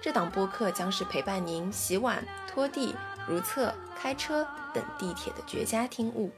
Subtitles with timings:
[0.00, 2.94] 这档播客将是陪伴您洗碗、拖地、
[3.26, 6.30] 如厕、开车等地铁的绝佳听物。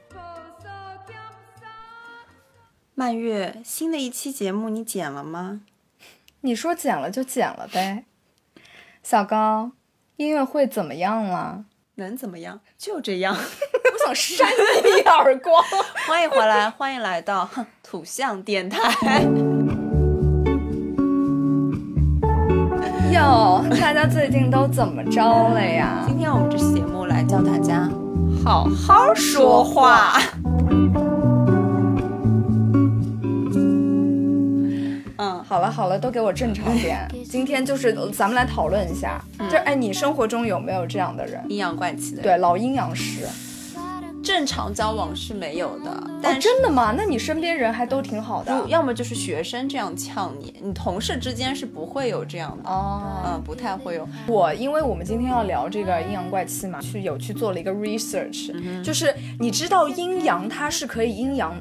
[2.95, 5.61] 曼月，新的一期节目你剪了吗？
[6.41, 8.05] 你说剪了就剪了呗。
[9.03, 9.71] 小高，
[10.15, 11.65] 音乐会怎么样了？
[11.95, 12.61] 能怎么样？
[12.77, 13.35] 就这样。
[13.37, 14.49] 我想扇
[14.83, 15.63] 你一耳光。
[16.07, 17.47] 欢迎回来，欢迎来到
[17.83, 19.60] 土象电台。
[23.21, 26.03] 哟，大家最近都怎么着了呀？
[26.07, 27.87] 今天我们这期节目来教大家
[28.43, 30.19] 好好说话。
[35.19, 37.07] 嗯，好了好了，都给我正常点。
[37.29, 41.45] 今天就是咱们来讨论一下，就哎，你生活中有没有这样的人？
[41.47, 43.27] 阴阳怪气的，对，老阴阳师。
[44.23, 46.93] 正常交往是没有的，哦，真的吗？
[46.95, 54.07] 那你身边人还都挺好的，要么就是学生这样呛你，你同事之间是不会有这样的哦，嗯，不太会有。
[54.27, 58.51] 我因为我们今天要聊这个阴阳怪气嘛，去有去做了一个 research，
[58.83, 61.55] 就是你知道阴阳它是可以阴阳。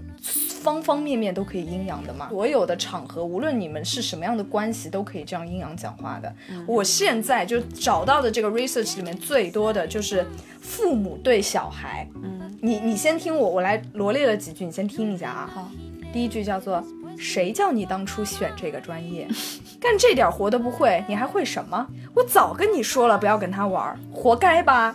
[0.61, 6.31] 方方面面都可以阴阳的嘛，所有的场合，无论你们是什么样的关系，都可以这样阴阳讲话的。
[6.67, 10.27] 我现在就找到的这个 research 里面最多的就是
[10.61, 12.07] 父母对小孩。
[12.23, 15.51] 嗯，你你先听我，我来罗列了几句，你先听一下啊。
[15.53, 15.71] 好，
[16.13, 16.85] 第一句叫做
[17.19, 19.27] 谁叫你当初选这个专业，
[19.81, 21.87] 干这点活都不会，你还会什么？
[22.15, 24.95] 我早跟你说了，不要跟他玩，活该吧。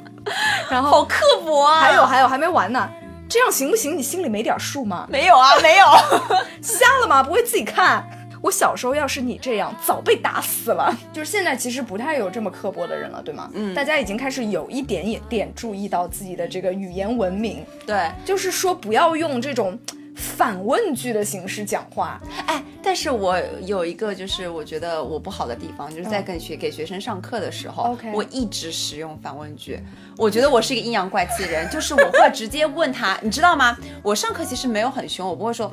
[0.70, 1.80] 然后好刻薄啊！
[1.80, 2.88] 还有还有还没完呢。
[3.28, 3.98] 这样行不行？
[3.98, 5.06] 你心里没点数吗？
[5.10, 5.86] 没有啊，没有，
[6.62, 7.22] 瞎了吗？
[7.22, 8.08] 不会自己看？
[8.44, 10.94] 我小时候要是你这样，早被打死了。
[11.14, 13.50] 就是现在其实不太有这么刻薄的人了，对吗？
[13.54, 17.64] 嗯，大家已经开始有一点点注意到自己的这个语言文明。
[17.86, 19.78] 对，就是说不要用这种。
[20.14, 29.80] 反问句的形式讲话，哎，但是我有一个就是我觉得我不好的地方，就是在跟学给学生上课的时候，OK，，我一直使用反问句。
[30.16, 33.76] 我觉得我是一个阴阳怪气的人，就是我会直接问他，你知道吗？
[34.02, 35.70] 我上课其实没有很凶，我不会说，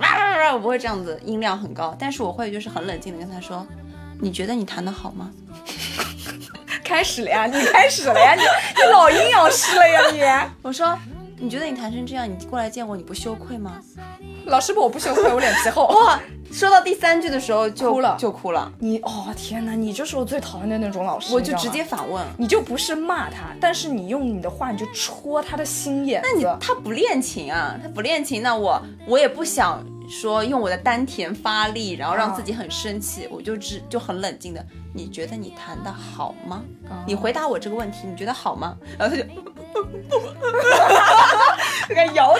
[0.53, 3.65] 我不会这样子音量很高，但是我会就是很冷静的跟他说，
[4.19, 5.31] 你觉得你弹的好吗？
[6.83, 10.21] 开始了呀，你开始了呀，你你老阴阳师了呀你？
[10.63, 10.97] 我说。
[11.41, 13.81] 你觉得你弹成这样，你过来见我，你不羞愧吗？
[14.45, 15.87] 老师，我不羞愧，我脸皮厚。
[15.87, 16.19] 哇，
[16.51, 18.71] 说到第三句的时候就哭了，就哭了。
[18.79, 21.33] 你哦，天哪，你就是我最讨厌的那种老师。
[21.33, 26.21] 我就直接反问，你就不是骂他，但是你用你的话，你就戳他的心眼。
[26.23, 27.75] 那你他不练琴啊？
[27.81, 33.25] 他不练琴，那我我也不想说用我的丹田发力，然后让自己很生气。
[33.31, 34.63] 我就只就很冷静的，
[34.93, 36.61] 你觉得你弹的好吗？
[37.07, 38.75] 你回答我这个问题，你觉得好吗？
[38.99, 39.27] 然后他就。
[41.95, 42.30] 开始摇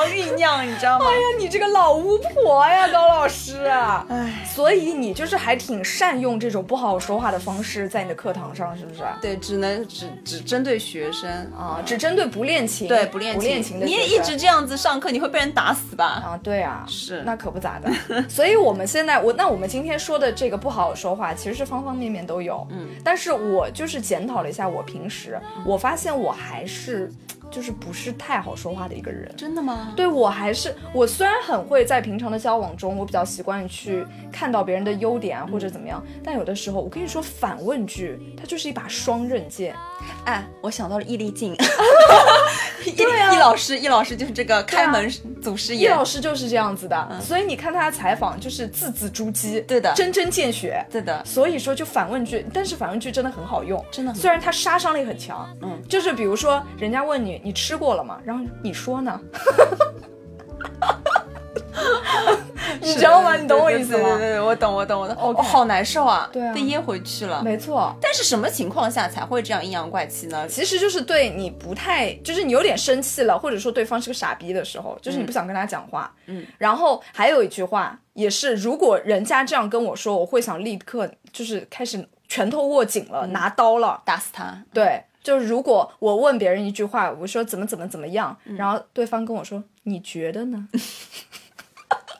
[0.00, 1.06] 头，然后酝酿，你知道吗？
[1.08, 3.64] 哎呀，你这个老巫婆呀，高老师！
[3.66, 9.02] 哎，所以你就是还挺善用这种不好说话的方式，在你的课堂上，是不是？
[9.20, 13.86] 对，只能只只针对学生啊，只针对不练琴，对不练不练琴的。
[13.86, 16.04] 你也一直这样子上课，你会被人打死吧？
[16.04, 17.90] 啊，对啊，是，那可不咋的。
[18.28, 22.66] 所以我们现在，我那我们今天说的这个不好说话，其实是方方面面都有。
[22.70, 27.10] 嗯，但是我就是检讨了一下我平时，我发现我还是。
[27.50, 29.92] 就是不是太好说话的一个人，真的吗？
[29.96, 39.74] 对我还是我虽然很会在平常的交往中，我比较习惯去看到别人的优点啊或者怎么样，但有的时候我跟你说反问句，它就是一把双刃剑。
[40.24, 41.56] 哎，我想到了易立竞，
[42.96, 45.10] 对啊，易老师，易老师就是这个开门
[45.42, 59.18] 祖师爷，易老师就是这样子的，所以你看他的采访就是字字珠玑，对的，针针见血，对的，所以说就反问句，但是反问句真的很好用，真的，虽然它杀伤力很强，嗯，就是比如说人家问你你吃过了吗，然后你说呢？
[62.80, 63.36] 你知道吗？
[63.36, 64.16] 你懂我意思吗？
[64.16, 65.16] 对对对，我懂，我懂，我懂。
[65.16, 66.28] 哦，好难受啊！
[66.32, 67.42] 对啊，被噎回去了。
[67.42, 67.94] 没错。
[68.00, 70.48] 但是什么情况下才会这样阴阳怪气呢？
[70.48, 76.12] 其实就是对你不太，就是你有点生气了，或者说对方是个傻逼的时候，就是你不想跟他讲话。
[76.26, 76.46] 嗯。
[76.58, 84.56] 然后还有一句话也是，如果人家这样跟我说，我会想立刻就是开始拳头握紧了，拿刀了，打死他。
[84.72, 90.68] 对，就是如果我问别人一句话，我说怎么怎么怎么样，然后对方跟我说你觉得呢？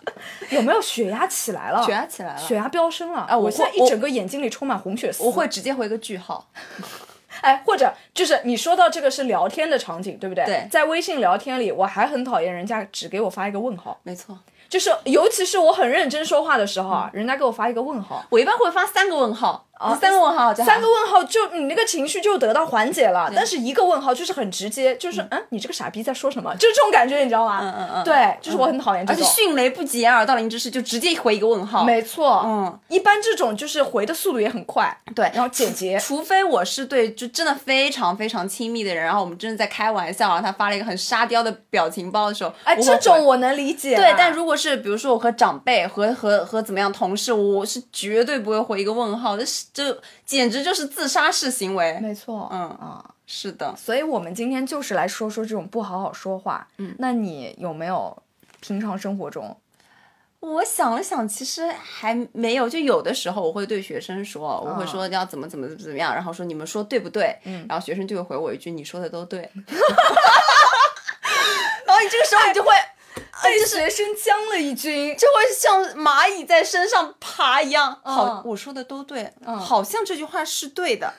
[0.51, 1.83] 有没有血压起来了？
[1.85, 3.37] 血压起来了，血压飙升了啊！
[3.37, 5.23] 我现在一整个眼睛里充满红血丝。
[5.23, 6.49] 我会直接回个句号。
[7.43, 10.45] 哎，或者就是你说到这个是聊天的场景，对不对？
[10.45, 13.99] 对，在微信聊天里，我还很讨厌人家只给我发一个问号。
[14.03, 14.39] 没错。
[14.71, 19.67] 就是，尤其是我很认真说话的时候啊，人家给我发一个问号，我一般会发三个问号。
[19.81, 23.33] 啊，三个问号，三个问号就你那个情绪就得到缓解了。
[23.35, 26.55] 但是一个问号就是很直接，就是嗯，你这个傻逼在说什么？
[26.57, 27.61] 就是这种感觉，你知道吗？
[27.63, 29.25] 嗯嗯嗯，对，就是我很讨厌这种。
[29.25, 31.83] 而且迅雷不及掩耳盗铃之势，就直接回一个问号。
[31.83, 35.99] 没错，嗯，一般这种就是回的速度也很快，对，然后简洁。
[35.99, 43.97] 除非我是对就真的非常非常亲密的人，然后我们真的在开玩笑，然后他发了一个很沙雕的表情包的时候，哎，这种我能理解。
[43.97, 49.83] 对，但如果是比如说我和长辈和和和怎么样同事，我是绝对不会回一个问号，这是就
[50.27, 50.41] 简。
[50.41, 56.67] 简直就是自杀式行为，没错，嗯啊，是的，所以我们今天就是来说说这种不好好说话。
[56.79, 58.17] 嗯，那你有没有
[58.61, 59.57] 平常生活中？
[60.41, 62.67] 我想了想，其实还没有。
[62.67, 67.39] 就有的时候我会对学生说，我会说要怎么怎么怎么样，然后说你们说对不对？
[67.45, 69.49] 嗯，然后学生就会回我一句你说的都对。
[71.87, 72.71] 然后你这个时候你就会。
[73.43, 78.01] 被学生将了一军，就会像蚂蚁在身上爬一样。
[78.05, 81.15] 好，我说的都对，好像这句话是对的，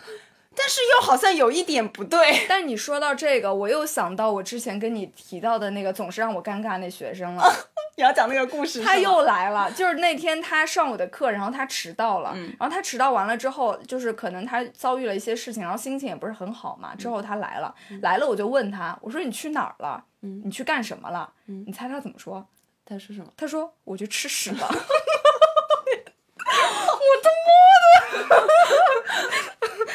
[0.56, 2.46] 但是又好像有一点不对。
[2.50, 7.44] 但你说到这个，我又想到我之前跟你提到的那个总是让我尴尬那学生了。
[7.98, 9.70] 你要讲那个故事，他又来了。
[9.72, 16.96] 就是那天他上我的课，然后他迟到了，然后他迟到完了之后，就是可能他遭遇了一些事情，然后心情也不是很好嘛。
[16.96, 20.04] 之后他来了，来了我就问他，我说你去哪儿了？
[20.22, 21.32] 嗯，你去干什么了？
[21.48, 22.46] 嗯，你猜他怎么说？
[22.86, 23.32] 他说什么？
[23.38, 24.68] 他说我去吃屎了。
[24.68, 24.74] 我
[27.24, 27.30] 他
[28.28, 28.48] 妈的！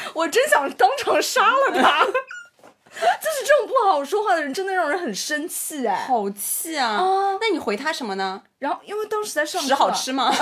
[0.15, 2.05] 我真想当场杀了他。
[2.97, 6.97] 就是这种不好好说话的人，真的让人很生气哎，好气啊！
[7.39, 8.41] 那你回他什么呢？
[8.57, 10.33] 然后因为当时在上屎好吃吗？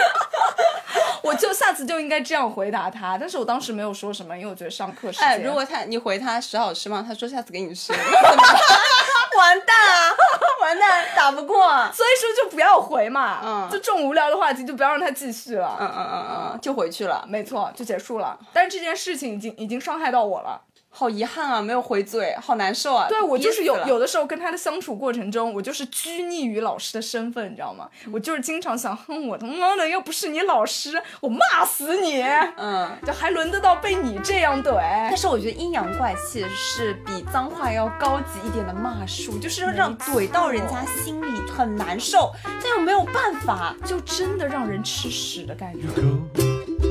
[1.22, 5.28] 我就下次就应该这样回答他，但是我当时没有说什么，因为我觉得上课时间。
[5.28, 7.04] 哎，如果他你回他屎好吃吗？
[7.06, 7.92] 他说下次给你吃，
[9.36, 10.10] 完蛋啊！
[10.60, 11.68] 完蛋，打不过。
[11.92, 18.38] 所以说就不要回嘛，嗯，就这种无聊的话题就不要让他继续了，嗯嗯嗯嗯，就回去了，没错，就结束了。
[18.52, 20.60] 但是这件事情已经已经伤害到我了。
[20.92, 23.06] 好遗憾啊，没有回嘴，好难受啊！
[23.08, 27.88] 对我就是有有的时候跟他的相处过程中，我就是拘泥于老师的身份，你知道吗？
[28.12, 32.20] 我就是经常想，哼，我他妈的又不是你老师，我骂死你！
[32.56, 34.74] 嗯，就还轮得到被你这样怼？
[35.08, 45.86] 但是我觉得阴阳怪气是比脏话要高级一点的骂术，就是让怼到人家心里很难受，但又没有办法，就真的让人吃屎的感觉。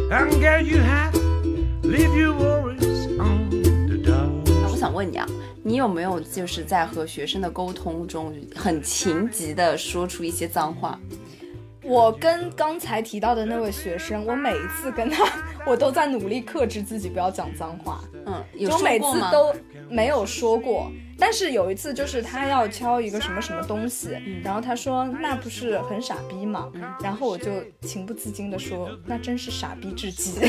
[0.09, 0.27] 想
[4.99, 5.25] 问你啊，
[5.63, 10.99] 你有没有就是在和学生的沟通中很情急的说出一些脏话？
[11.81, 15.23] 我跟刚才提到的那位学生，我每一次跟他，
[15.65, 18.03] 我都在努力克制自己不要讲脏话。
[18.25, 19.55] 嗯，有每次都
[19.89, 26.69] 没有说过，但是有一次就是他要敲一个什么什么东西，然后他说那不是很傻逼吗？
[27.01, 27.49] 然后我就
[27.83, 30.41] 情不自禁的说那真是傻逼至极。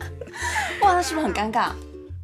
[0.82, 1.72] 哇，那是不是很尴尬？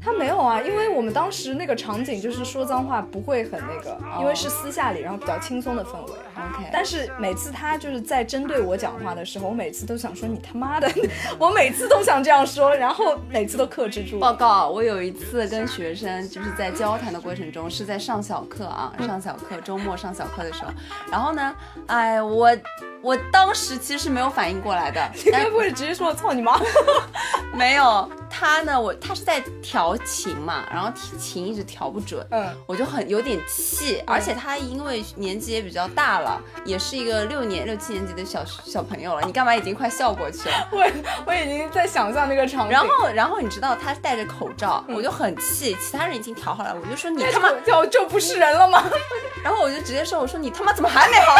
[0.06, 6.12] 他没有啊，因为我们当时那个场景就是说脏话不会很那个，因为是私下里，然后比较轻松的氛围。
[6.36, 10.88] OK，但是每次他就是在针对我讲话的时候，我每次都想说你他妈的，
[11.40, 14.20] 我每次都想这样说，然后每次都克制住。
[14.20, 20.70] 报告，我有一次跟学生就是在交谈的过程中，是在上小课啊，上小课，周末上小课的时候，
[21.10, 21.52] 然后呢，
[21.88, 22.56] 哎，我。
[23.02, 26.58] 我当时其实是没有反应过来的，你该不会直接说操你妈，
[27.54, 40.68] 没有他呢，我他是在调琴嘛，然后琴一直调不准，嗯，我就很有点气，而且他因为年纪也比较大了，也是一个六年六七年级的小小朋友了，你干嘛已经快笑过去了？
[40.70, 40.84] 我
[41.26, 48.84] 我已经在想象那个场景，然后然后你知道他戴着口罩，我就很气，其他人已经调好了，我就说你他妈调就不是人了吗？
[49.42, 51.34] 然后我就直接说我说你他妈怎么还没好？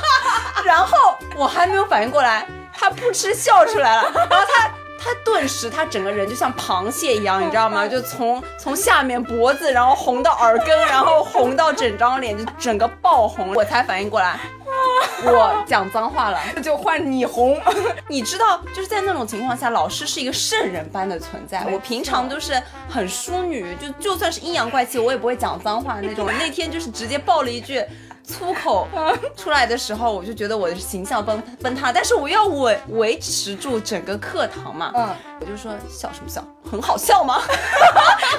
[0.64, 1.14] 然后。
[1.38, 4.70] 我还没有反应过来，他扑哧笑出来了，然后他
[5.06, 7.86] 他顿时他整个人就像螃蟹一样， 你知道吗？
[7.86, 14.40] 就从从下面脖子，然后红到耳根，然后红到整张脸，就整个爆红，我才反应过来，
[15.24, 17.60] 我讲脏话了， 就换你红。
[18.08, 21.64] 你知道，就是在那种情况下，老师是一个圣人般的存在。
[21.70, 26.28] 我平常都是很淑女，就就算是阴阳怪气，我也不会讲脏话的那种。
[26.38, 27.84] 那天就是直接爆了一句。
[28.26, 28.88] 粗口
[29.36, 35.08] 出来的时候，我就觉得我的形象崩崩塌，但是我要维维持住整个课堂嘛，嗯，
[35.40, 37.40] 我就说笑什么笑，很好笑吗？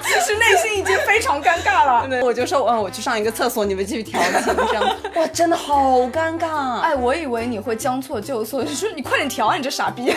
[0.03, 2.08] 其实内心已经非常尴尬了。
[2.22, 4.96] 我就说，嗯，我去上一个厕所，你们继续调情，这样。
[5.15, 6.79] 哇，真的好尴尬。
[6.79, 10.12] 哎，我以为你会将错就错，就说你快点调啊，你这傻逼。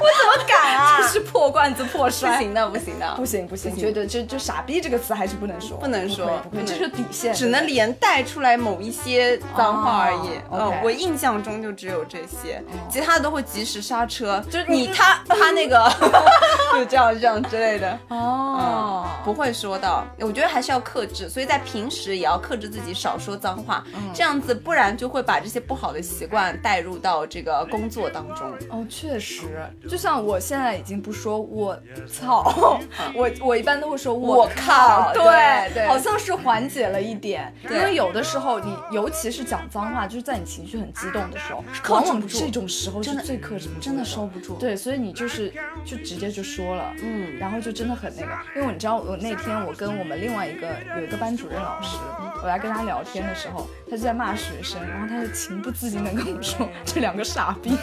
[0.00, 0.98] 我怎么敢啊？
[1.00, 10.30] 这是破罐子破摔，不行的，不行的，不行不行，觉得就就傻逼这个词还是不能说，不能说，这是底线，只能连带出来某一些脏话而已。
[10.50, 14.42] 嗯，我印象中就只有这些，其他的都会及时刹车。
[14.50, 15.90] 就是你他 他那个，
[16.74, 17.98] 就这样这样之类的。
[18.08, 23.84] 哦，不会说到，我觉得还是要克制，所以在平时也要克制自己少说脏话，
[24.14, 28.50] 这样子不然就会把这些不好的习惯带入到这个工作当中。
[28.70, 29.42] 哦，确实。
[29.88, 31.78] 就像我现在已经不说我
[32.10, 32.78] 操，
[33.14, 37.52] 我我一般都会说我靠，对对，好像是缓解了一点。
[37.64, 42.38] 因为有的时候你尤其是讲脏话，就是在你情绪很激动的时候，克制不住。
[42.38, 44.56] 这种时候是最克制不住，真的收不住。
[44.56, 45.52] 对，所以你就是
[45.84, 48.32] 就直接就说了，嗯，然后就真的很那个。
[48.54, 51.96] 因为你知道，我那天我跟我们另外一个有一个班主任老师，
[52.42, 57.76] 我来跟他聊天的时候，他就在骂学生，然后他就情不自禁的跟我说：“这两个傻逼。”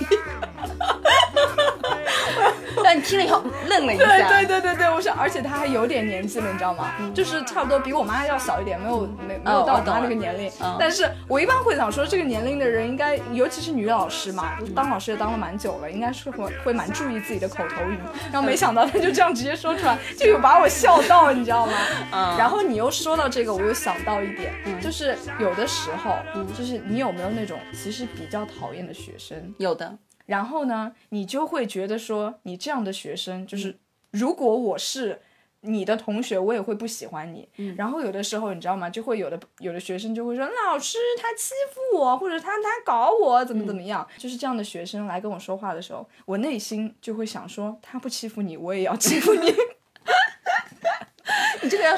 [2.83, 4.05] 但你听了以后愣了一下。
[4.05, 6.91] 对对对对对，我说，而且他还有点年纪了，你知道吗？
[7.13, 10.51] 就是差不多比我妈要小一点，没有没没有到我妈那个年龄。
[10.79, 17.97] 但是我一般会想说，这个年龄的人应该，尤其是女老师嘛，当老师也当了蛮久了，应该是会会蛮注意自己的口头语。
[18.31, 21.73] 然后没想到他就这样直接说出来，就有把我笑到，你知道吗？
[22.11, 22.37] 嗯。
[22.37, 26.17] 然后你又说到这个，我又想到一点，就是有的时候，
[26.57, 29.53] 就是你有没有那种其实比较讨厌的学生？
[29.57, 29.97] 有的。
[30.25, 33.77] 然后呢，你就会觉得说，你这样的学生，就是
[34.11, 35.21] 如果我是
[35.61, 37.47] 你的同学，我也会不喜欢你。
[37.75, 38.87] 然后有的时候，你知道吗？
[38.89, 44.07] 就会有的有的学生就会说，老师他欺负我，或者他他搞我，怎么怎么样？
[44.17, 49.51] 就是这样的学生来跟我说话的时候，我内心就会想说，他不欺负你，我也要欺负你。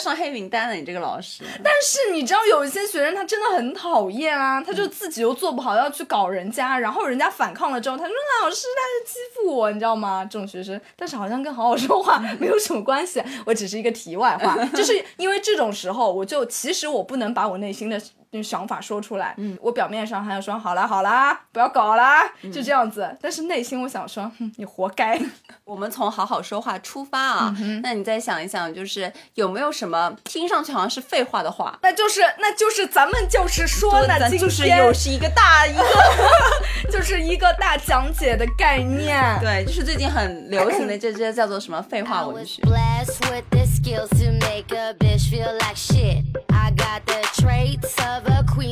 [0.08, 1.44] 上黑名单了，你这个老师。
[1.64, 10.26] 但是你知道，有一些学生他真的很讨厌啊，他就自己又做不好，要去搞人家，然后人家反抗了之后，他说老师他是欺负我，你知道吗？
[10.30, 13.22] 这种学生，但是好像跟好好说话没有什么关系。
[13.46, 18.02] 我只是一个题外话，就是因为这种时候，我就其实我不能把我内心的。
[18.44, 23.18] 想法说出来，嗯，我表面上还要说好啦好啦，不要搞啦，就这样子。
[23.22, 25.20] 但是内心我想说，哼，你活该。
[25.64, 31.78] 我们从好好说话出发啊，那你再想一想，就是有没有什么听上去好像是废话的话？
[31.82, 35.84] 那就是，那就是咱们就是说呢，就是又是一个大一个，
[36.90, 39.22] 就是一个大讲解的概念。
[39.42, 42.62] 对，就是最近很流行的 这些叫做什么废话文学。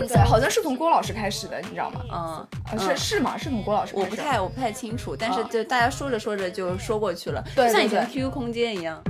[0.07, 2.47] 对，好像是从郭老师开始的，你知道吗？
[2.71, 3.37] 嗯，是是吗？
[3.37, 3.93] 是从郭老师？
[3.95, 9.01] 我不太我不太清楚，但是就大家说着说着就说过去了，对，像以前 QQ 空间一样。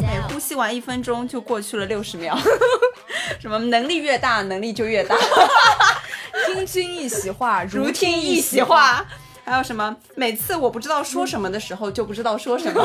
[0.00, 2.36] 每呼吸完一分钟就过去了六十秒，
[3.40, 5.16] 什么能力越大能力就越大，
[6.46, 9.04] 听君一席话 如听一席话，
[9.44, 12.84] 还有什么每次我不知道说什么的时候就不知道说什么。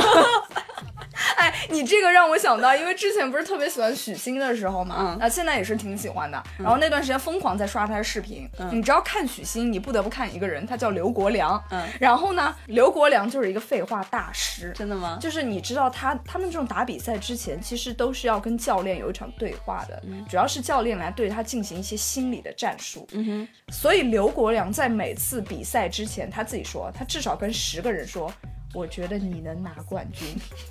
[1.40, 6.42] 哎，你这个让我想到，因为之前不是特别喜欢许昕的时候嘛，嗯，那现在也是挺喜欢的。
[6.58, 8.48] 然后那段时间疯狂在刷他的视频。
[8.72, 11.62] 你知道看许昕，你不得不看一个人，他叫刘国梁。
[11.72, 14.74] 嗯，然后呢，刘国梁就是一个废话大师。
[14.76, 15.18] 真的吗？
[15.22, 23.08] 就是你知道他他们这种打比赛之前，其实都是要跟教练有一场对话的，主要是教练来对他进行一些心理的战术。
[23.14, 28.32] 嗯哼，所以刘国梁在每次比赛之前，他自己说，他至少跟十个人说。
[28.74, 30.28] 我觉得你能拿冠军，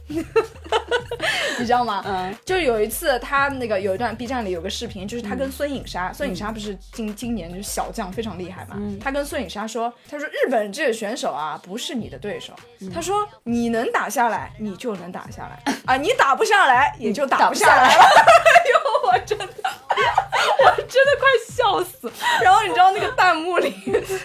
[1.58, 2.02] 你知道吗？
[2.06, 12.52] 嗯，就是有一次他那个有一段 B 站里有个视频，就是他跟孙颖莎，孙颖莎不是今今年就是小将非常厉害嘛，他跟孙颖莎说，他说日本这个选手啊不是你的对手，
[12.94, 18.02] 他说你能打下来你就能打下来 啊，你打不下来也就打不下来了。
[18.48, 22.10] 哎呦，我真的，我真的快笑死。
[22.42, 23.74] 然后你知道那个弹幕里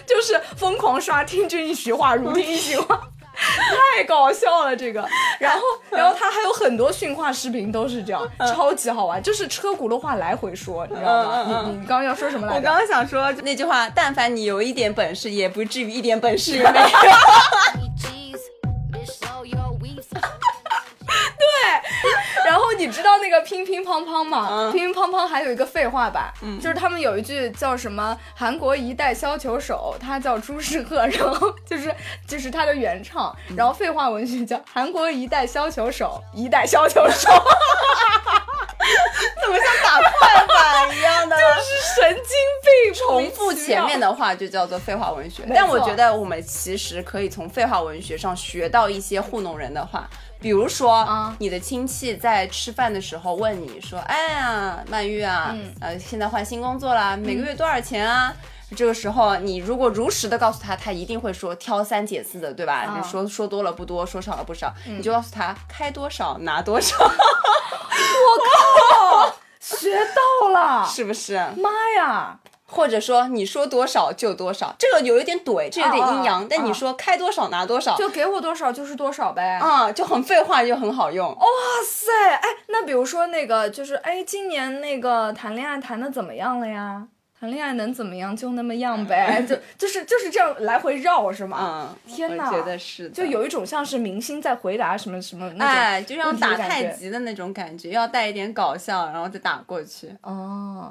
[0.06, 3.08] 就是疯狂刷听君一席话如听一席话。
[3.36, 5.06] 太搞笑了，这个，
[5.38, 5.60] 然后，
[5.90, 11.44] 然后他还有很多训话视频都是这样，超级好玩，就是车轱辘话来回说，你知道吗？
[11.46, 12.58] 你你刚刚要说什么来着？
[12.58, 16.86] 我刚刚想说那句话，但凡你有一点本事，也不至于一点本事也没有。
[22.84, 24.70] 你知道那个乒乒乓乓吗？
[24.72, 31.94] 乒乒乓乓还有一个废话版，就是他们有一句叫什么“韩国一代削球手”，他叫朱世赫， 然后就是
[32.26, 37.30] 就是他的原唱，然后废话文学叫“韩国一代削球手，一代削球手”。
[39.40, 41.36] 怎么像打快板一样的？
[41.36, 45.42] 就是神经病，重复前面的话就叫做废话文学。
[45.54, 50.06] 但我觉得我们其实可以从废话文学上学到一些糊弄人的话，
[50.44, 51.02] 比如说，
[51.38, 58.30] 你的亲戚在吃饭的时候问你说：“哎呀，曼玉啊，呃，现在换新工作啦，每个月多少钱啊？”
[58.76, 62.94] 这个时候，你如果如实的告诉他，他一定会说挑三拣四的，对吧？
[62.94, 66.94] 你说说多了不多，说少了不少，你就告诉他开多少拿多少。
[67.02, 67.08] 我
[69.00, 71.38] 靠，学到了， 是不是？
[71.56, 72.38] 妈呀！
[72.66, 76.46] 或者说你说多少就多少，这个有一点怼，这有点阴阳。
[76.48, 79.58] 但你说开多少拿多少，就给我多少就是多少呗。
[79.60, 81.28] 啊，就很废话，又很好用。
[81.28, 81.46] 哇
[81.86, 87.06] 塞，哎，那比如说那个就是哎，今年那个谈恋爱谈的怎么样了呀？
[87.38, 88.34] 谈恋爱能怎么样？
[88.34, 91.58] 就那么样呗，就就是就是这样来回绕是吗？
[91.60, 100.08] 嗯，天哪，觉得是，就有一种像是明星在回答什么什么，哎，就像打太极的那种感觉，要带一点搞笑，然后再打过去。
[100.22, 100.90] 哦。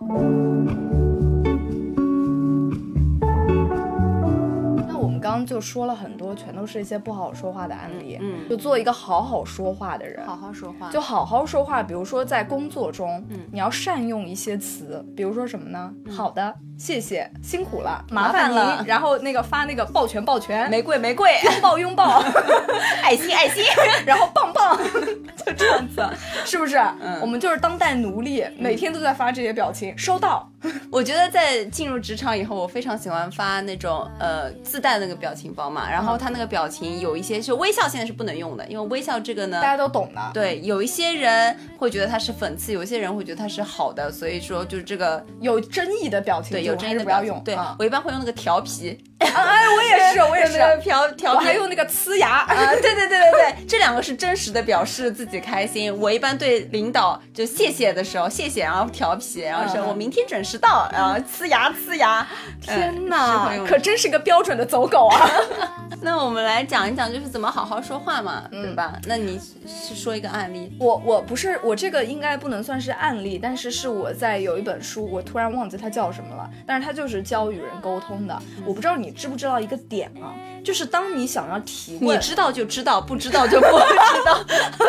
[5.33, 8.19] 刚刚就说了很多，全都是一些不好说话的案例。
[8.21, 11.81] 嗯，就做一个好好说话的人，好好说话，就好好说话。
[11.81, 15.91] 比如说在工作中，嗯，你要善用一些词，比如说什么呢？
[16.15, 18.85] 好的，谢谢，辛苦了，麻烦您。
[18.85, 22.23] 然后那个发那个抱拳抱拳， 玫瑰玫瑰，拥抱 拥抱，
[23.01, 23.63] 爱心爱心，
[24.05, 24.77] 然后棒棒，
[25.43, 26.07] 就这样子，
[26.45, 26.77] 是不是？
[27.01, 29.97] 嗯，我们就是当代奴隶，每天都在发这些表情。
[29.97, 30.47] 收到。
[30.89, 40.31] 我觉得在进入职场以后，我非常喜欢发那种呃自带那个表情包嘛，然后他那个表情有一些就微笑，现在是不能用的，因为微笑这个呢大家都懂的。
[40.33, 47.41] 对，有一些人会觉得它是讽刺，有些人会觉得它是好的，所以说就是这个有争议的表情，对，有争议的不要用。
[47.43, 55.95] 对我一般会用那个调皮，哎，我也是，我也是 调调皮，还用那个呲牙啊，对对对对对， 这两个是真实的表示自己开心。
[55.99, 61.13] 我一般对领导就谢谢的时候，谢谢，然后调皮，然后说我明天准时到，然后。
[61.23, 62.27] 呲牙呲牙，
[62.61, 65.29] 天哪，可真是个标准的走狗啊！
[66.01, 68.99] 那我们来讲一讲，就是怎么好好说话嘛，对吧？
[69.05, 70.75] 那你是说一个案例？
[70.79, 78.37] 我我不是，我这个应该不能算是案例，但是是我在有一本书，我突然忘记它叫什么了，但是它就是教与人沟通的。
[78.65, 84.43] 我不知道你知不知道一个点啊，就是当你想要提问，你知道就知道，不知道就不知道。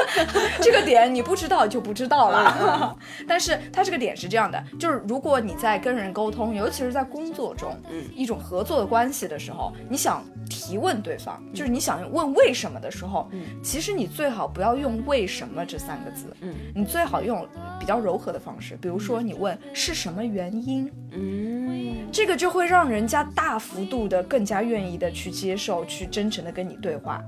[0.60, 2.96] 这个点你不知道就不知道了。
[3.26, 10.24] 但是它这个点是这样的，就是如果你在跟人沟通，尤其是在工作中，嗯，一种合作的关系的时候，你想
[10.64, 10.94] 提问。
[11.04, 17.46] 对方就是你想问为什么的时候，嗯，其实你最好不要用为什么这三个字，嗯，你最好用
[17.78, 27.22] 比较柔和的方式，比如说你问是什么原因，嗯，这个就会让人家大幅度的更加愿意的去接受，去真诚的跟你对话，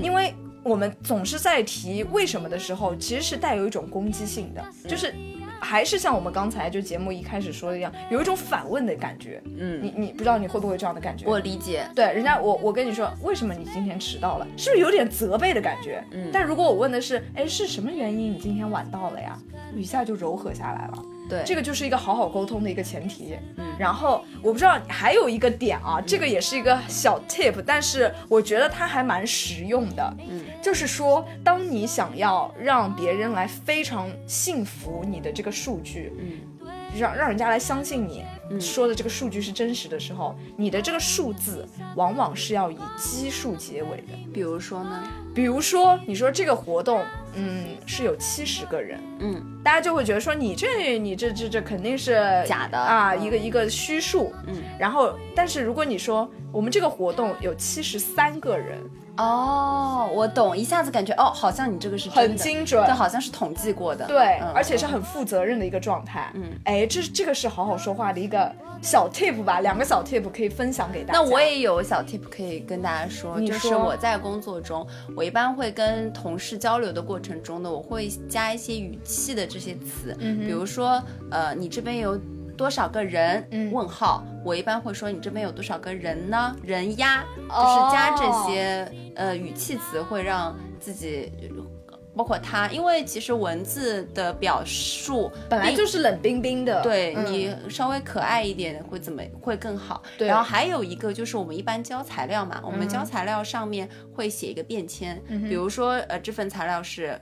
[0.00, 5.12] 因为我们总是在提为什么的时候，其实是带有一种攻击性的，就是。
[5.64, 9.42] 还是像我们刚才就节目一开始说的一样，有一种反问的感觉。
[9.58, 11.26] 嗯，你你不知道你会不会这样的感觉？
[11.26, 11.84] 我理解。
[11.94, 14.46] 对，人家我我跟你说，为什么你今天迟到了？
[14.56, 16.04] 是不是有点责备的感觉？
[16.12, 16.28] 嗯。
[16.32, 19.38] 但如果我问的是，哎，是什么原因你今天晚到了呀？
[19.74, 21.02] 一下就柔和下来了。
[21.28, 23.36] 对，这个就是一个好好沟通的一个前提。
[23.56, 30.16] 嗯，然后我不知道还有一个点啊，这个也是一个小 tip，但是我觉得它还蛮实用的。
[30.28, 38.24] 嗯，就是说，当你想要让别人来非常信服你的这个数据，嗯，让让人家来相信你
[38.60, 44.12] 说的这个数据是真实的时候，你的这个数字往往是要以奇数结尾的。
[44.32, 45.02] 比如说呢？
[45.34, 47.02] 比如说，你说这个活动，
[47.36, 52.14] 嗯，是有七十个人，嗯，大家就会觉得说你这你这这这肯定是
[52.46, 52.78] 假的。
[52.78, 58.78] 啊，一个一个虚数，嗯，然后但是如果你说我们这个活动有七十三个人。
[59.16, 66.32] 哦，我懂，一下子感觉哦，好像你这个是很精准，对，好像是统计过的，对，而且是很负责任的一个状态。
[66.34, 71.20] 嗯，哎，这这个是好好说话的一个小 tip 吧，两个小 tip 可以分享给大家。
[71.20, 74.84] 那我也有小 tip 可以跟大家说，就是我在工作中，
[75.16, 82.20] 我一般会跟同事交流的过程中的，我会加一些语气的这些词，比如说，呃，你这边有。
[82.56, 83.44] 多少个人？
[83.72, 86.54] 问号，我一般会说你这边有多少个人呢？
[86.62, 91.32] 人呀，就是加这些呃语气词，会让自己，
[92.16, 100.02] 包括他，因为其实文字的表述本来就是冷冰冰的，对你稍微可爱一点会怎么会更好？
[100.26, 107.20] 然后还有一个就是我们一般交材料嘛，我们交材料上面会写一个便签，比如说呃这份材料是。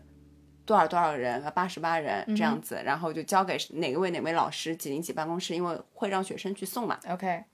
[0.64, 6.98] 多少多少人，八十八人这样子，然后就交给哪位哪位老师几零几办公室，因为会让学生去送嘛。
[7.08, 7.44] OK。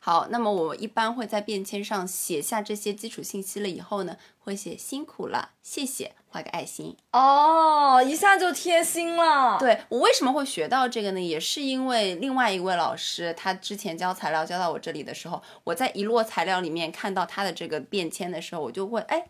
[0.00, 6.96] 好，那么我一般会在便签上写下这些基础信息了以后呢，会写辛苦了，谢谢，画个爱心。
[7.12, 9.58] 哦，一下就贴心了。
[9.58, 11.20] 对我为什么会学到这个呢？
[11.20, 19.26] 也是因为另外一位老师，他之前教材料教到我这里的时候，我在一摞材料里面看到他的这个便签的时候，我就会哎。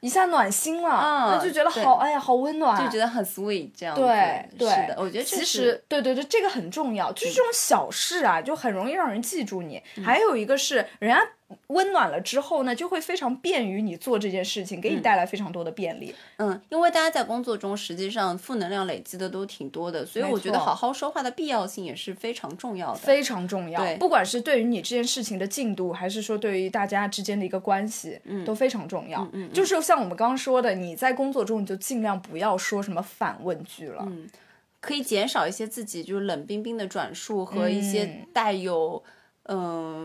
[0.00, 4.00] 一下暖心了，嗯，就觉得好，哎呀，好温暖，就觉得很 sweet 这样子。
[4.00, 9.82] 对对，是的，我觉得其实对对对，这个很重要，就是这种小事啊，就很容易让人记住你。
[10.04, 11.20] 还有一个是人家。
[11.68, 16.14] 温暖了之后呢，就会非常便于你做这件事情，给你带来非常多的便利。
[16.36, 22.98] 嗯，因为大家在工作中实际上负能量累积的都挺多的，所以我觉得好好说话的必要性也是非常重要的。
[22.98, 29.26] 非常重要，不管是对于你这件事情的进度，还是说对于大家之间的一个关系，嗯，都非常重要。
[29.32, 34.28] 嗯，就是像我们刚刚说的，你在工作中你就尽量不要说什么反问句了，嗯，
[34.80, 39.02] 可以减少一些自己就是冷冰冰的转述和一些带有。
[39.06, 39.12] 嗯，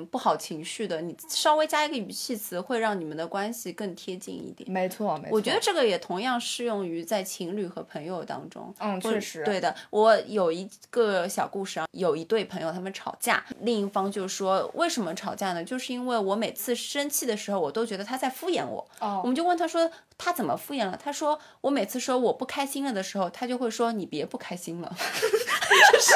[0.09, 4.69] 不好情绪的，你稍微加一个语气词，会让你们的关系更贴近一点。
[4.69, 5.29] 没错，没错。
[5.31, 8.73] 我觉得这个也同样适用于在情侣和朋友当中。
[8.79, 9.43] 嗯，确实。
[9.43, 15.63] 对的，我有一个小故事啊，有一对朋友他们吵架，另一方就说为什么吵架呢？
[15.63, 18.87] 就是因为我每次生气的时候，我都觉得他在敷衍我。
[18.99, 19.19] 哦。
[19.23, 20.97] 我们就问他说他怎么敷衍了？
[21.01, 24.95] 他说我每次说我不开心了的时候，他就会说你别不开心了。
[25.91, 26.13] 就是，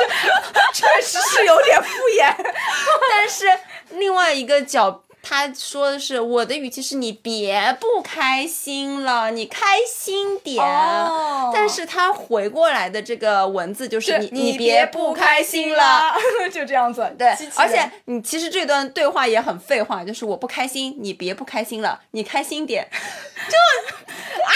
[0.74, 1.89] 确实是有点敷
[2.20, 2.34] 衍。
[3.12, 3.46] 但是
[3.91, 10.63] 另外一个角，他说的是我的语气是你别不开心了，你开心点。
[10.63, 11.52] 哦。
[11.54, 16.15] 但是他回过来的这个文字就是你你别不开心了，
[16.52, 17.13] 就这样子。
[17.17, 17.30] 对。
[17.56, 22.88] 而且你其实这段对话也很废话，就是我不开心，你别不开心了，你开心点。
[23.50, 23.58] 就
[24.43, 24.54] 啊，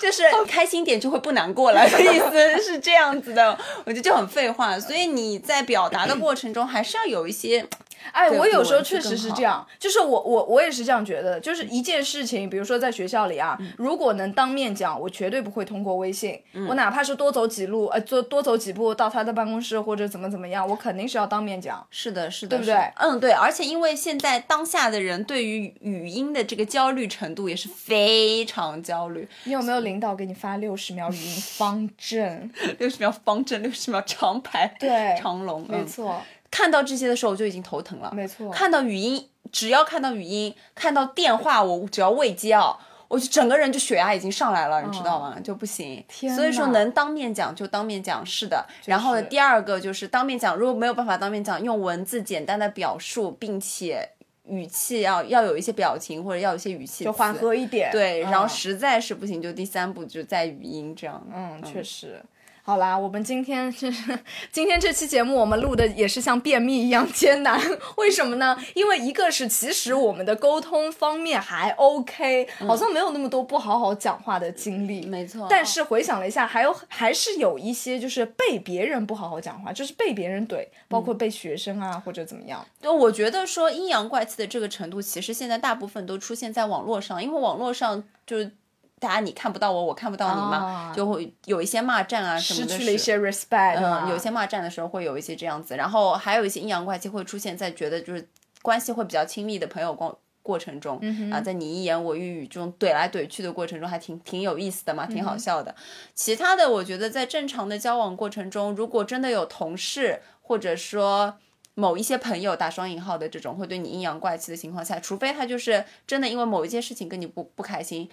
[0.00, 3.56] 就是开心点就会不难过了， 意思是这样子的。
[3.84, 7.66] 我觉得就很废话，所以你在表达的过程中还是要有一些。
[8.12, 21.86] 哎，我有时候确实是这样，就是我我我也是这样觉得，就是一件事情，比如说在学校里啊，如果能当面讲，我绝对不会通过微信，我哪怕是多走几路，呃，多多走几步到他的办公室或者怎么怎么样，我肯定是要当面讲。
[21.90, 22.74] 是的，是的，对不对？
[22.96, 29.28] 嗯，对，而且因为现在当下的人对于语音的这个焦虑程度也是非常焦虑。
[29.44, 32.50] 你有没有领导给你发六十秒语音方阵？
[32.78, 36.22] 六十秒方阵，六十秒长排，对，长龙，没错。
[36.50, 38.10] 看到这些的时候，我就已经头疼了。
[38.14, 42.76] 没错，看到语音，只要看到语音，看到电话，我只要未接啊，
[43.08, 45.36] 我就整个人就血压已经上来了，你知道吗？
[45.42, 46.04] 就不行。
[46.34, 48.66] 所以说，能当面讲就当面讲，是的。
[48.86, 54.08] 然后第二个就是当面讲，如果没有办法当面讲，用文字简单的表述，并且
[54.44, 57.90] 语气要要有一些表情或者要有一些语气，就缓和一点。
[57.92, 61.22] 对，然后实在是不行，就第三步就在语音这样。
[61.34, 62.22] 嗯，确实。
[62.68, 63.90] 好啦，我们今天是
[64.52, 67.58] 今天这期节目，我们录的也是像便秘一样艰难。
[67.96, 68.54] 为什么呢？
[68.74, 75.06] 因为一个是其实我们的沟通方面还 OK，好像没有那么多不好好讲话的经历。
[75.06, 75.46] 没错。
[75.48, 82.62] 但是回想了一下，还有还是有一些就是被别人不好好讲话，就是被别人怼，包括被学生啊或者怎么样。
[82.82, 88.52] 就我觉得说阴阳怪气的这个程度，其实现在大部分都出现在网络上，因为网络上就是。
[88.98, 93.76] 大家你看不到我，我看不到你嘛，就会有一些骂战啊什么的，失去了一些 respect。
[93.76, 98.28] 嗯，有一些骂战的时候会有一些这样子，然后还有一些阴阳怪气会出现在觉得就是
[98.62, 100.98] 关系会比较亲密的朋友过过程中
[101.30, 105.74] 啊，在你一言我一语这种怼来怼去的过程中，还挺挺有意思的嘛，挺好笑的。
[106.14, 111.34] 其他的，我觉得在正常的交往过程中，如果真的有同事或者说
[111.74, 118.08] 某一些朋友打双引号的这种会对你阴阳怪气的情况下，除非他就是真的因为某一件事情跟你不不开心。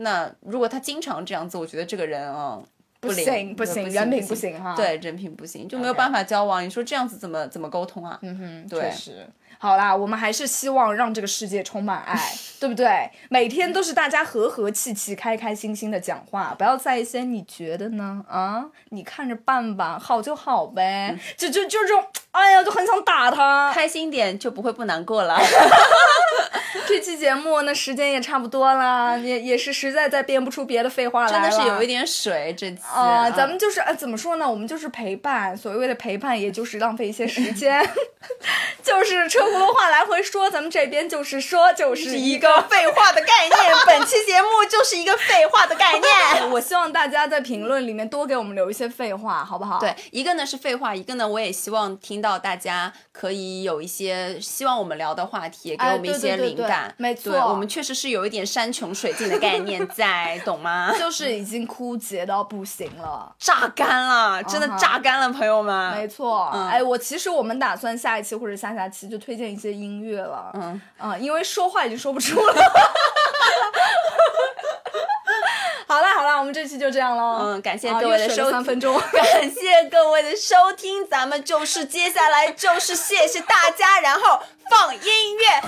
[0.00, 2.58] 那如果他经常这样子，我觉得这个人啊，
[3.00, 4.74] 不行不行，人品不行哈。
[4.76, 6.64] 对，人品不行，就没有办法交往。
[6.64, 8.18] 你说这样子怎么怎么沟通啊？
[8.22, 9.26] 嗯哼，确实。
[9.58, 12.18] 好啦，我们还是希望让这个世界充满爱，
[12.58, 13.10] 对不对？
[13.28, 18.24] 每天都是大家和和气气、开开心心的讲话，不要在一些你觉得呢？
[18.26, 21.14] 啊，你看着办吧，好就好呗。
[21.36, 23.70] 就就就这种，哎呀，就很想打他。
[23.74, 25.38] 开心点就不会不难过了。
[26.86, 31.32] 这期节目那时间也差不多了，也也是实在再编不出别的废话来了。
[31.32, 34.50] 真的是有一点水这期啊，咱们就是呃，怎么说呢？
[34.50, 37.80] 我们就是陪伴，所谓的陪伴，也就是浪费一些时间，
[38.82, 43.76] 就是车轱辘话来回说咱们这边就是说，就是一个废话的概念。
[43.86, 46.50] 本期节目就是一个废话的概念。
[46.50, 49.78] 我希望大家在评论里面多给我们留一些废话，好不好？
[49.78, 56.92] 对，一个呢是废话，一个呢我也希望听到大家可以有一些希望我们聊的话题，给我们一些灵感。
[56.96, 60.92] 没错，我们确实是有一点山穷水尽的概念在，懂吗？
[60.98, 65.96] 就是已经枯竭到不行了，榨干了，真的榨干了，朋友们。
[65.96, 70.50] 没错，哎，我其实我们打算下一期或者下下期就推荐一些音乐了。
[70.54, 72.54] 嗯嗯，因为说话已经说不出了。
[76.00, 77.36] 好了好啦，我们这期就这样喽。
[77.42, 85.60] 嗯，感谢各位的收三分钟， 感谢各位的收听，咱们就是接下来就是谢谢大家，然后放音乐。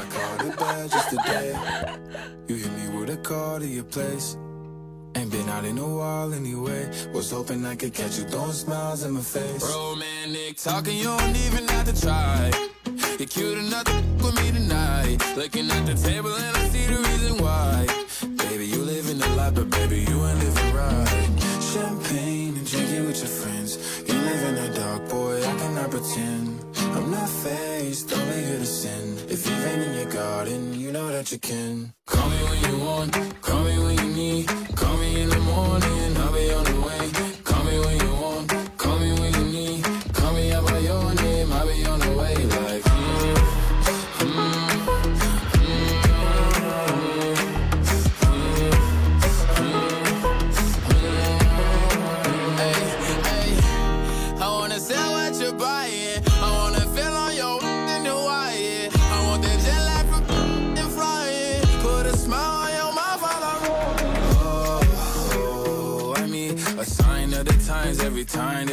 [19.19, 21.29] But baby, you ain't living right.
[21.61, 23.77] Champagne and drinking with your friends.
[24.07, 26.61] You live in the dark, boy, I cannot pretend.
[26.95, 29.19] I'm not faced, only here to sin.
[29.29, 31.93] If you've been in your garden, you know that you can.
[32.07, 34.49] Call me when you want, call me when you need.
[34.77, 35.02] Call me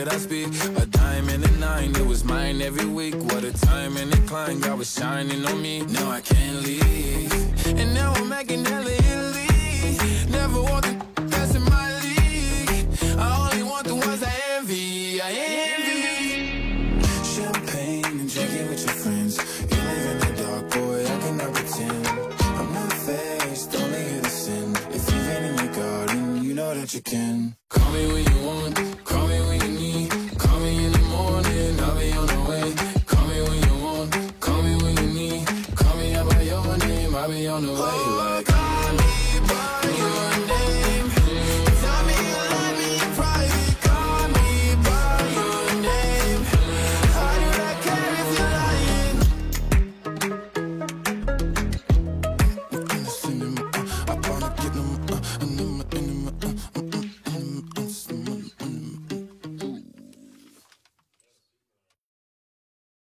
[0.10, 0.48] I speak.
[0.78, 3.16] A diamond and a nine, it was mine every week.
[3.16, 5.82] What a time and a climb, God was shining on me.
[5.82, 7.32] Now I can't leave.
[7.68, 10.32] And now I'm making hella Italy.
[10.32, 10.99] Never want